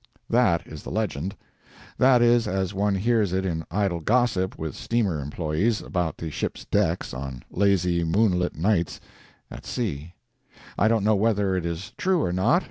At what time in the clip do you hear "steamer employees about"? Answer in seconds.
4.75-6.17